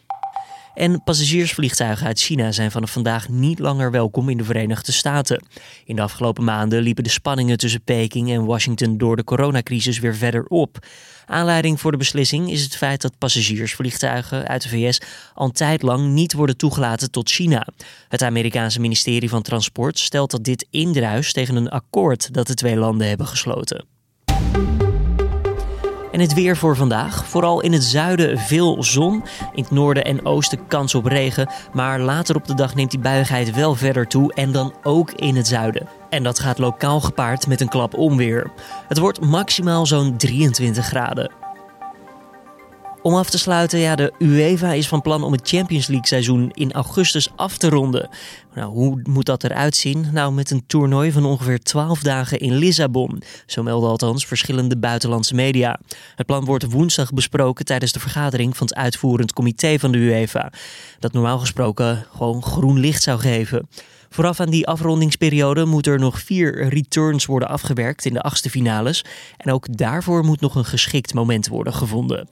En 0.75 1.03
passagiersvliegtuigen 1.03 2.07
uit 2.07 2.21
China 2.21 2.53
zijn 2.53 2.71
vanaf 2.71 2.91
vandaag 2.93 3.29
niet 3.29 3.59
langer 3.59 3.91
welkom 3.91 4.29
in 4.29 4.37
de 4.37 4.45
Verenigde 4.45 4.93
Staten. 4.93 5.45
In 5.85 5.97
de 5.97 6.03
afgelopen 6.03 6.45
maanden 6.45 6.83
liepen 6.83 7.05
de 7.05 7.11
spanningen 7.11 7.59
tussen 7.59 7.83
Peking 7.83 8.31
en 8.31 8.45
Washington 8.45 8.99
door 8.99 9.17
de 9.17 9.25
coronacrisis 9.25 9.99
weer 9.99 10.15
verder 10.15 10.45
op. 10.47 10.87
Aanleiding 11.27 11.81
voor 11.81 11.91
de 11.91 11.97
beslissing 11.97 12.51
is 12.51 12.63
het 12.63 12.77
feit 12.77 13.03
dat 13.03 13.19
passagiersvliegtuigen 13.19 14.49
uit 14.49 14.63
de 14.63 14.69
VS 14.69 15.01
al 15.35 15.47
een 15.47 15.53
tijd 15.53 15.83
lang 15.83 16.09
niet 16.09 16.33
worden 16.33 16.57
toegelaten 16.57 17.11
tot 17.11 17.31
China. 17.31 17.67
Het 18.09 18.23
Amerikaanse 18.23 18.81
ministerie 18.81 19.29
van 19.29 19.43
Transport 19.43 19.99
stelt 19.99 20.31
dat 20.31 20.45
dit 20.45 20.67
indruist 20.71 21.35
tegen 21.35 21.57
een 21.57 21.71
akkoord 21.71 22.35
dat 22.35 22.47
de 22.47 22.55
twee 22.55 22.77
landen 22.77 23.09
hebben 23.09 23.27
gesloten. 23.27 23.92
En 26.13 26.21
het 26.21 26.35
weer 26.35 26.57
voor 26.57 26.77
vandaag. 26.77 27.27
Vooral 27.27 27.61
in 27.61 27.73
het 27.73 27.85
zuiden 27.85 28.39
veel 28.39 28.83
zon. 28.83 29.25
In 29.53 29.63
het 29.63 29.71
noorden 29.71 30.05
en 30.05 30.27
oosten 30.27 30.67
kans 30.67 30.95
op 30.95 31.05
regen. 31.05 31.51
Maar 31.73 32.01
later 32.01 32.37
op 32.37 32.47
de 32.47 32.55
dag 32.55 32.75
neemt 32.75 32.91
die 32.91 33.01
buigheid 33.01 33.55
wel 33.55 33.75
verder 33.75 34.07
toe. 34.07 34.35
En 34.35 34.53
dan 34.53 34.75
ook 34.83 35.11
in 35.11 35.37
het 35.37 35.47
zuiden. 35.47 35.89
En 36.11 36.23
dat 36.23 36.39
gaat 36.39 36.59
lokaal 36.59 37.01
gepaard 37.01 37.47
met 37.47 37.61
een 37.61 37.69
klap 37.69 37.95
onweer. 37.95 38.51
Het 38.89 38.99
wordt 38.99 39.21
maximaal 39.21 39.87
zo'n 39.87 40.17
23 40.17 40.87
graden. 40.87 41.42
Om 43.03 43.15
af 43.15 43.31
te 43.31 43.39
sluiten, 43.39 43.79
ja, 43.79 43.95
de 43.95 44.13
UEFA 44.19 44.73
is 44.73 44.89
van 44.89 45.03
plan 45.03 45.23
om 45.23 45.33
het 45.33 45.49
Champions 45.49 45.87
League 45.87 46.07
seizoen 46.07 46.51
in 46.51 46.73
augustus 46.73 47.29
af 47.37 47.57
te 47.57 47.69
ronden. 47.69 48.09
Nou, 48.55 48.73
hoe 48.73 49.01
moet 49.03 49.27
dat 49.27 49.45
eruit 49.45 49.77
zien? 49.77 50.07
Nou, 50.13 50.33
met 50.33 50.51
een 50.51 50.67
toernooi 50.67 51.13
van 51.13 51.25
ongeveer 51.25 51.59
12 51.59 52.01
dagen 52.01 52.39
in 52.39 52.55
Lissabon. 52.55 53.23
Zo 53.47 53.63
melden 53.63 53.91
althans 53.91 54.27
verschillende 54.27 54.77
buitenlandse 54.77 55.35
media. 55.35 55.81
Het 56.17 56.27
plan 56.27 56.45
wordt 56.45 56.73
woensdag 56.73 57.13
besproken 57.13 57.65
tijdens 57.65 57.93
de 57.93 58.01
vergadering 58.01 58.57
van 58.57 58.67
het 58.67 58.77
uitvoerend 58.77 59.33
comité 59.33 59.79
van 59.79 59.93
de 59.93 59.99
UEFA. 59.99 60.53
Dat 60.99 61.13
normaal 61.13 61.39
gesproken 61.39 62.07
gewoon 62.17 62.43
groen 62.43 62.79
licht 62.79 63.03
zou 63.03 63.19
geven. 63.21 63.69
Vooraf 64.11 64.41
aan 64.41 64.51
die 64.51 64.67
afrondingsperiode 64.67 65.65
moeten 65.65 65.93
er 65.93 65.99
nog 65.99 66.21
vier 66.21 66.69
returns 66.69 67.27
worden 67.27 67.49
afgewerkt 67.49 68.05
in 68.05 68.13
de 68.13 68.23
achtste 68.23 68.51
finales. 68.51 69.05
En 69.37 69.53
ook 69.53 69.77
daarvoor 69.77 70.25
moet 70.25 70.41
nog 70.41 70.55
een 70.55 70.65
geschikt 70.65 71.15
moment 71.15 71.49
worden 71.49 71.75
gevonden. 71.75 72.29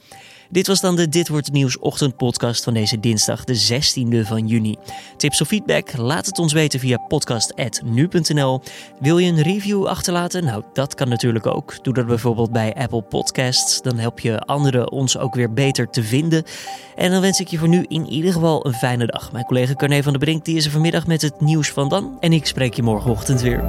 Dit 0.53 0.67
was 0.67 0.81
dan 0.81 0.97
de 0.97 1.09
Dit 1.09 1.29
Wordt 1.29 1.47
Het 1.47 1.55
Nieuws 1.55 1.79
ochtendpodcast 1.79 2.65
van 2.65 2.75
deze 2.75 3.01
dinsdag, 3.01 3.45
de 3.45 3.83
16e 3.83 4.27
van 4.27 4.47
juni. 4.47 4.77
Tips 5.17 5.41
of 5.41 5.49
feedback? 5.49 5.97
Laat 5.97 6.27
het 6.27 6.39
ons 6.39 6.53
weten 6.53 6.81
via 6.81 6.97
podcast.nu.nl. 6.97 8.61
Wil 9.01 9.19
je 9.19 9.31
een 9.31 9.43
review 9.43 9.87
achterlaten? 9.87 10.45
Nou, 10.45 10.63
dat 10.73 10.95
kan 10.95 11.09
natuurlijk 11.09 11.47
ook. 11.47 11.85
Doe 11.85 11.95
dat 11.95 12.07
bijvoorbeeld 12.07 12.53
bij 12.53 12.75
Apple 12.75 13.03
Podcasts. 13.03 13.83
Dan 13.83 13.99
help 13.99 14.21
je 14.21 14.39
anderen 14.39 14.91
ons 14.91 15.19
ook 15.19 15.35
weer 15.35 15.53
beter 15.53 15.91
te 15.91 16.03
vinden. 16.03 16.45
En 16.97 17.11
dan 17.11 17.21
wens 17.21 17.41
ik 17.41 17.49
je 17.49 17.59
voor 17.59 17.69
nu 17.69 17.85
in 17.89 18.07
ieder 18.07 18.33
geval 18.33 18.67
een 18.67 18.75
fijne 18.75 19.07
dag. 19.07 19.33
Mijn 19.33 19.45
collega 19.45 19.75
Carne 19.75 20.03
van 20.03 20.13
der 20.13 20.21
Brink 20.21 20.45
die 20.45 20.57
is 20.57 20.65
er 20.65 20.71
vanmiddag 20.71 21.07
met 21.07 21.23
het 21.23 21.41
nieuws 21.41 21.71
van 21.71 21.89
dan. 21.89 22.17
En 22.21 22.33
ik 22.33 22.47
spreek 22.47 22.75
je 22.75 22.83
morgenochtend 22.83 23.41
weer. 23.41 23.65